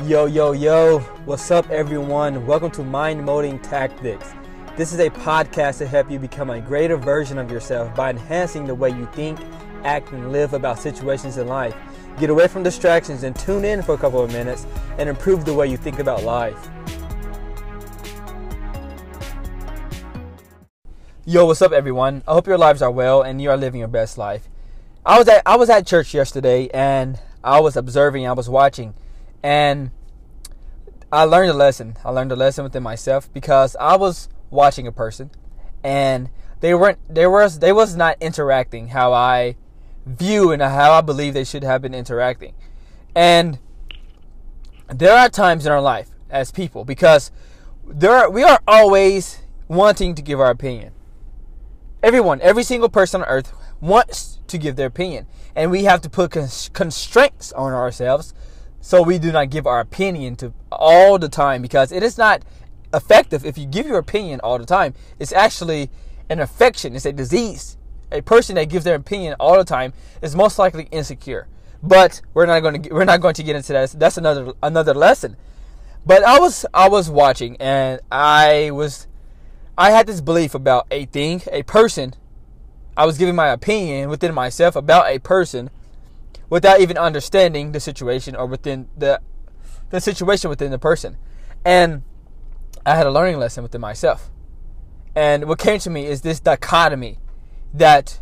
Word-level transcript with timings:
Yo, 0.00 0.24
yo, 0.24 0.50
yo, 0.50 0.98
what's 1.26 1.50
up, 1.50 1.70
everyone? 1.70 2.44
Welcome 2.46 2.72
to 2.72 2.82
Mind 2.82 3.24
Molding 3.24 3.60
Tactics. 3.60 4.32
This 4.74 4.92
is 4.92 4.98
a 4.98 5.10
podcast 5.10 5.78
to 5.78 5.86
help 5.86 6.10
you 6.10 6.18
become 6.18 6.50
a 6.50 6.60
greater 6.60 6.96
version 6.96 7.38
of 7.38 7.52
yourself 7.52 7.94
by 7.94 8.10
enhancing 8.10 8.66
the 8.66 8.74
way 8.74 8.88
you 8.88 9.06
think, 9.12 9.38
act, 9.84 10.10
and 10.10 10.32
live 10.32 10.54
about 10.54 10.80
situations 10.80 11.36
in 11.36 11.46
life. 11.46 11.76
Get 12.18 12.30
away 12.30 12.48
from 12.48 12.62
distractions 12.64 13.22
and 13.22 13.36
tune 13.36 13.64
in 13.64 13.82
for 13.82 13.94
a 13.94 13.98
couple 13.98 14.20
of 14.22 14.32
minutes 14.32 14.66
and 14.98 15.08
improve 15.08 15.44
the 15.44 15.54
way 15.54 15.68
you 15.68 15.76
think 15.76 15.98
about 16.00 16.24
life. 16.24 16.68
Yo, 21.26 21.46
what's 21.46 21.62
up, 21.62 21.70
everyone? 21.70 22.24
I 22.26 22.32
hope 22.32 22.48
your 22.48 22.58
lives 22.58 22.82
are 22.82 22.90
well 22.90 23.22
and 23.22 23.40
you 23.40 23.50
are 23.50 23.58
living 23.58 23.78
your 23.80 23.88
best 23.88 24.18
life. 24.18 24.48
I 25.04 25.18
was 25.18 25.28
at 25.28 25.42
I 25.46 25.56
was 25.56 25.68
at 25.70 25.86
church 25.86 26.14
yesterday 26.14 26.68
and 26.72 27.20
I 27.44 27.60
was 27.60 27.76
observing, 27.76 28.26
I 28.26 28.32
was 28.32 28.48
watching, 28.48 28.94
and 29.42 29.90
I 31.12 31.24
learned 31.24 31.50
a 31.50 31.54
lesson. 31.54 31.96
I 32.04 32.10
learned 32.10 32.32
a 32.32 32.36
lesson 32.36 32.64
within 32.64 32.82
myself 32.82 33.32
because 33.32 33.76
I 33.76 33.96
was 33.96 34.28
watching 34.50 34.86
a 34.86 34.92
person 34.92 35.30
and 35.84 36.30
they 36.60 36.74
weren't 36.74 36.98
they 37.12 37.26
was 37.26 37.58
they 37.58 37.72
was 37.72 37.96
not 37.96 38.16
interacting 38.20 38.88
how 38.88 39.12
I 39.12 39.56
view 40.06 40.52
and 40.52 40.62
how 40.62 40.92
I 40.92 41.00
believe 41.00 41.34
they 41.34 41.44
should 41.44 41.64
have 41.64 41.82
been 41.82 41.94
interacting. 41.94 42.54
And 43.14 43.58
there 44.88 45.16
are 45.16 45.28
times 45.28 45.66
in 45.66 45.72
our 45.72 45.80
life 45.80 46.10
as 46.30 46.50
people 46.50 46.84
because 46.84 47.30
there 47.86 48.12
are, 48.12 48.30
we 48.30 48.42
are 48.42 48.60
always 48.66 49.40
wanting 49.68 50.14
to 50.14 50.22
give 50.22 50.40
our 50.40 50.50
opinion. 50.50 50.92
Everyone, 52.02 52.40
every 52.40 52.62
single 52.62 52.88
person 52.88 53.22
on 53.22 53.28
earth 53.28 53.52
wants 53.80 54.40
to 54.48 54.58
give 54.58 54.76
their 54.76 54.86
opinion. 54.86 55.26
And 55.54 55.70
we 55.70 55.84
have 55.84 56.00
to 56.02 56.10
put 56.10 56.32
constraints 56.72 57.52
on 57.52 57.72
ourselves 57.72 58.34
so 58.82 59.00
we 59.00 59.18
do 59.18 59.30
not 59.30 59.48
give 59.48 59.64
our 59.66 59.78
opinion 59.78 60.34
to 60.36 60.52
all 60.72 61.16
the 61.16 61.28
time 61.28 61.62
because 61.62 61.92
it 61.92 62.02
is 62.02 62.18
not 62.18 62.42
effective 62.92 63.46
if 63.46 63.56
you 63.56 63.64
give 63.64 63.86
your 63.86 63.98
opinion 63.98 64.40
all 64.40 64.58
the 64.58 64.66
time. 64.66 64.92
It's 65.20 65.32
actually 65.32 65.88
an 66.28 66.40
affection, 66.40 66.96
it's 66.96 67.06
a 67.06 67.12
disease. 67.12 67.78
A 68.10 68.20
person 68.20 68.56
that 68.56 68.68
gives 68.68 68.84
their 68.84 68.96
opinion 68.96 69.36
all 69.38 69.56
the 69.56 69.64
time 69.64 69.92
is 70.20 70.34
most 70.34 70.58
likely 70.58 70.88
insecure. 70.90 71.46
But 71.80 72.20
we're 72.34 72.44
not 72.44 72.60
going 72.60 72.82
to 72.82 72.90
we're 72.92 73.04
not 73.04 73.20
going 73.20 73.34
to 73.34 73.42
get 73.44 73.56
into 73.56 73.72
that. 73.72 73.90
That's 73.92 74.18
another 74.18 74.52
another 74.62 74.94
lesson. 74.94 75.36
But 76.04 76.24
I 76.24 76.40
was 76.40 76.66
I 76.74 76.88
was 76.88 77.08
watching 77.08 77.56
and 77.58 78.00
I 78.10 78.72
was 78.72 79.06
I 79.78 79.92
had 79.92 80.08
this 80.08 80.20
belief 80.20 80.56
about 80.56 80.88
a 80.90 81.06
thing, 81.06 81.40
a 81.50 81.62
person 81.62 82.14
I 82.96 83.06
was 83.06 83.16
giving 83.16 83.36
my 83.36 83.48
opinion 83.48 84.10
within 84.10 84.34
myself 84.34 84.74
about 84.74 85.06
a 85.06 85.20
person 85.20 85.70
without 86.52 86.82
even 86.82 86.98
understanding 86.98 87.72
the 87.72 87.80
situation 87.80 88.36
or 88.36 88.44
within 88.44 88.86
the 88.94 89.18
the 89.88 89.98
situation 89.98 90.50
within 90.50 90.70
the 90.70 90.78
person. 90.78 91.16
And 91.64 92.02
I 92.84 92.94
had 92.94 93.06
a 93.06 93.10
learning 93.10 93.38
lesson 93.38 93.62
within 93.62 93.80
myself. 93.80 94.30
And 95.16 95.46
what 95.46 95.58
came 95.58 95.78
to 95.78 95.88
me 95.88 96.04
is 96.04 96.20
this 96.20 96.40
dichotomy 96.40 97.20
that 97.72 98.20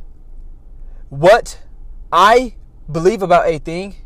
what 1.09 1.61
I 2.13 2.55
believe 2.89 3.21
about 3.21 3.49
a 3.49 3.59
thing 3.59 3.97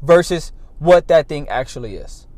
versus 0.00 0.52
what 0.78 1.08
that 1.08 1.26
thing 1.26 1.48
actually 1.48 1.96
is. 1.96 2.28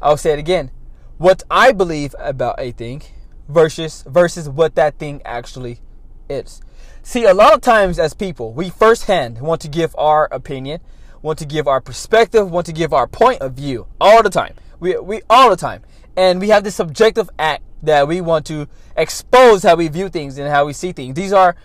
I'll 0.00 0.16
say 0.16 0.32
it 0.32 0.38
again. 0.38 0.70
What 1.18 1.42
I 1.50 1.72
believe 1.72 2.14
about 2.18 2.58
a 2.58 2.72
thing 2.72 3.02
versus 3.50 4.02
versus 4.06 4.48
what 4.48 4.76
that 4.76 4.98
thing 4.98 5.20
actually 5.26 5.82
is. 6.30 6.60
See, 7.02 7.24
a 7.24 7.34
lot 7.34 7.52
of 7.52 7.60
times 7.60 7.98
as 7.98 8.14
people, 8.14 8.52
we 8.52 8.70
firsthand 8.70 9.40
want 9.40 9.60
to 9.62 9.68
give 9.68 9.94
our 9.98 10.28
opinion, 10.30 10.80
want 11.22 11.38
to 11.40 11.44
give 11.44 11.66
our 11.66 11.80
perspective, 11.80 12.50
want 12.50 12.66
to 12.66 12.72
give 12.72 12.92
our 12.92 13.06
point 13.06 13.40
of 13.40 13.54
view 13.54 13.86
all 14.00 14.22
the 14.22 14.30
time. 14.30 14.54
We, 14.78 14.98
we 14.98 15.22
all 15.28 15.50
the 15.50 15.56
time. 15.56 15.82
And 16.16 16.40
we 16.40 16.48
have 16.48 16.64
this 16.64 16.74
subjective 16.74 17.30
act 17.38 17.62
that 17.82 18.06
we 18.06 18.20
want 18.20 18.46
to 18.46 18.68
expose 18.96 19.62
how 19.62 19.76
we 19.76 19.88
view 19.88 20.08
things 20.08 20.38
and 20.38 20.48
how 20.48 20.66
we 20.66 20.72
see 20.72 20.92
things. 20.92 21.14
These 21.14 21.32
are 21.32 21.56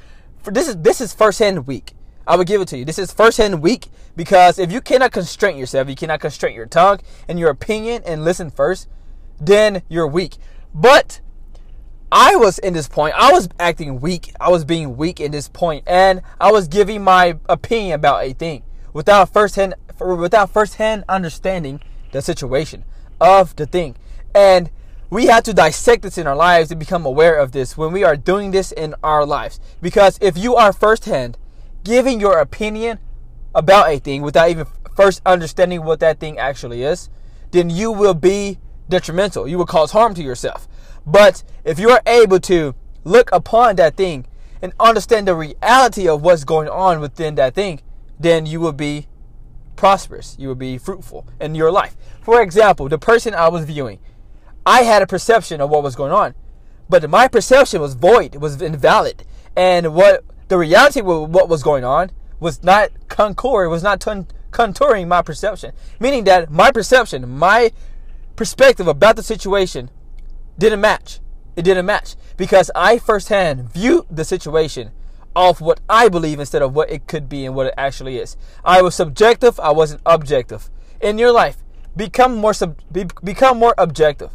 this 0.46 0.68
is 0.68 0.78
this 0.78 1.02
is 1.02 1.14
firsthand 1.14 1.68
weak. 1.68 1.94
I 2.28 2.36
would 2.36 2.48
give 2.48 2.62
it 2.62 2.68
to 2.70 2.78
you. 2.78 2.86
This 2.86 3.00
is 3.00 3.12
firsthand 3.12 3.62
weak 3.62 3.88
because 4.16 4.58
if 4.58 4.72
you 4.72 4.82
cannot 4.82 5.12
constrain 5.12 5.58
yourself, 5.58 5.90
you 5.90 5.96
cannot 5.96 6.22
constrain 6.22 6.56
your 6.56 6.66
tongue 6.66 7.00
and 7.28 7.40
your 7.40 7.50
opinion 7.50 8.02
and 8.06 8.24
listen 8.24 8.50
first, 8.50 8.88
then 9.40 9.84
you're 9.90 10.08
weak. 10.08 10.38
But 10.74 11.20
I 12.18 12.38
was 12.38 12.60
in 12.60 12.74
this 12.74 12.88
point. 12.88 13.14
I 13.18 13.34
was 13.34 13.50
acting 13.60 14.00
weak. 14.00 14.32
I 14.40 14.50
was 14.50 14.64
being 14.64 14.96
weak 14.96 15.20
in 15.20 15.34
this 15.34 15.50
point, 15.50 15.84
and 15.86 16.22
I 16.40 16.50
was 16.50 16.70
giving 16.70 17.04
my 17.04 17.38
opinion 17.50 17.96
about 17.96 18.24
a 18.24 18.32
thing 18.32 18.64
without 18.94 19.34
firsthand 19.34 19.76
without 20.00 20.50
firsthand 20.50 21.04
understanding 21.10 21.82
the 22.14 22.22
situation 22.22 22.86
of 23.20 23.54
the 23.58 23.66
thing. 23.66 23.98
And 24.34 24.72
we 25.10 25.26
have 25.26 25.44
to 25.44 25.54
dissect 25.54 26.04
this 26.04 26.18
in 26.18 26.26
our 26.26 26.38
lives 26.38 26.72
and 26.72 26.80
become 26.80 27.06
aware 27.06 27.36
of 27.36 27.52
this 27.52 27.78
when 27.78 27.92
we 27.92 28.06
are 28.06 28.16
doing 28.16 28.52
this 28.52 28.72
in 28.72 28.96
our 29.04 29.26
lives. 29.26 29.60
Because 29.82 30.18
if 30.22 30.38
you 30.38 30.56
are 30.56 30.72
firsthand 30.72 31.38
giving 31.84 32.22
your 32.22 32.38
opinion 32.38 33.00
about 33.54 33.90
a 33.90 34.00
thing 34.00 34.22
without 34.22 34.50
even 34.50 34.68
first 34.96 35.22
understanding 35.26 35.84
what 35.84 36.00
that 36.00 36.22
thing 36.22 36.40
actually 36.40 36.84
is, 36.84 37.10
then 37.52 37.70
you 37.70 37.92
will 37.92 38.14
be 38.14 38.58
detrimental. 38.90 39.48
You 39.48 39.58
will 39.58 39.66
cause 39.66 39.92
harm 39.92 40.14
to 40.16 40.24
yourself. 40.24 40.68
But 41.06 41.44
if 41.64 41.80
you 41.80 41.90
are 41.90 42.02
able 42.06 42.40
to 42.42 42.76
look 43.04 43.30
upon 43.32 43.76
that 43.76 43.96
thing 43.96 44.26
and 44.62 44.74
understand 44.80 45.28
the 45.28 45.36
reality 45.36 46.08
of 46.08 46.22
what's 46.22 46.44
going 46.44 46.70
on 46.70 47.00
within 47.00 47.36
that 47.36 47.54
thing, 47.54 47.82
then 48.20 48.46
you 48.46 48.60
will 48.60 48.74
be 48.74 49.08
prosperous. 49.76 50.36
You 50.40 50.48
will 50.48 50.56
be 50.56 50.78
fruitful 50.78 51.28
in 51.40 51.56
your 51.56 51.72
life. 51.72 51.96
For 52.22 52.42
example, 52.42 52.90
the 52.90 52.98
person 52.98 53.34
I 53.34 53.50
was 53.50 53.66
viewing, 53.66 54.00
I 54.66 54.82
had 54.82 55.02
a 55.02 55.08
perception 55.08 55.62
of 55.62 55.70
what 55.70 55.84
was 55.84 55.96
going 55.96 56.12
on, 56.12 56.34
but 56.90 57.08
my 57.10 57.28
perception 57.28 57.82
was 57.82 57.94
void, 57.94 58.36
it 58.36 58.42
was 58.42 58.62
invalid. 58.62 59.24
And 59.56 59.94
what 59.94 60.24
the 60.48 60.58
reality 60.58 61.02
of 61.02 61.06
what 61.06 61.50
was 61.50 61.64
going 61.64 61.84
on 61.84 62.12
was 62.40 62.64
not 62.64 62.90
concord, 63.08 63.70
was 63.70 63.84
not 63.84 64.00
contouring 64.00 65.08
my 65.08 65.22
perception. 65.22 65.72
Meaning 66.00 66.24
that 66.26 66.52
my 66.52 66.72
perception, 66.72 67.38
my 67.38 67.72
perspective 68.36 68.88
about 68.88 69.16
the 69.16 69.24
situation 69.24 69.90
didn't 70.58 70.82
match. 70.82 71.20
It 71.56 71.64
didn't 71.64 71.86
match 71.86 72.16
because 72.38 72.70
I 72.76 72.98
firsthand 72.98 73.72
viewed 73.72 74.06
the 74.10 74.26
situation 74.26 74.92
off 75.36 75.60
what 75.60 75.82
I 75.90 76.10
believe 76.10 76.40
instead 76.40 76.62
of 76.62 76.74
what 76.74 76.90
it 76.90 77.08
could 77.08 77.28
be 77.28 77.46
and 77.46 77.56
what 77.56 77.68
it 77.68 77.74
actually 77.78 78.18
is. 78.18 78.38
I 78.64 78.82
was 78.82 78.96
subjective, 78.96 79.60
I 79.60 79.72
wasn't 79.72 80.02
objective. 80.06 80.70
In 81.02 81.18
your 81.18 81.32
life, 81.32 81.58
become 81.96 82.36
more 82.36 82.54
sub, 82.54 82.80
be, 82.92 83.06
become 83.24 83.60
more 83.60 83.76
objective. 83.78 84.32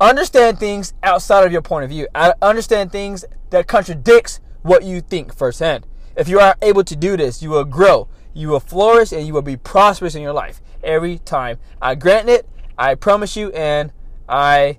Understand 0.00 0.58
things 0.58 0.94
outside 1.02 1.44
of 1.44 1.52
your 1.52 1.62
point 1.62 1.84
of 1.84 1.90
view. 1.90 2.08
Understand 2.42 2.90
things 2.90 3.24
that 3.50 3.66
contradicts 3.66 4.40
what 4.62 4.82
you 4.82 5.00
think 5.00 5.34
firsthand. 5.34 5.86
If 6.16 6.28
you 6.28 6.40
are 6.40 6.56
able 6.62 6.84
to 6.84 6.96
do 6.96 7.16
this, 7.16 7.42
you 7.42 7.50
will 7.50 7.64
grow, 7.64 8.08
you 8.32 8.48
will 8.48 8.60
flourish, 8.60 9.12
and 9.12 9.26
you 9.26 9.34
will 9.34 9.42
be 9.42 9.56
prosperous 9.56 10.14
in 10.14 10.22
your 10.22 10.32
life 10.32 10.60
every 10.82 11.18
time. 11.18 11.58
I 11.80 11.94
grant 11.94 12.28
it, 12.28 12.48
I 12.80 12.96
promise 12.96 13.36
you, 13.36 13.52
and 13.52 13.92
I 14.28 14.78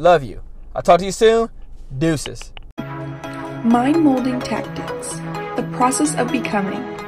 Love 0.00 0.24
you. 0.24 0.40
I'll 0.74 0.80
talk 0.80 0.98
to 1.00 1.04
you 1.04 1.12
soon. 1.12 1.50
Deuces. 1.98 2.54
Mind 3.62 4.02
molding 4.02 4.40
tactics. 4.40 5.10
The 5.56 5.68
process 5.76 6.14
of 6.14 6.32
becoming 6.32 6.99